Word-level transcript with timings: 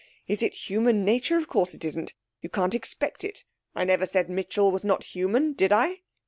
Is 0.27 0.41
it 0.41 0.55
human 0.67 1.05
nature? 1.05 1.37
Of 1.37 1.47
course 1.47 1.75
it 1.75 1.85
isn't. 1.85 2.15
You 2.41 2.49
can't 2.49 2.73
expect 2.73 3.23
it. 3.23 3.43
I 3.75 3.83
never 3.83 4.07
said 4.07 4.31
Mitchell 4.31 4.71
was 4.71 4.83
not 4.83 5.03
human 5.03 5.53
did 5.53 5.71
I?' 5.71 5.99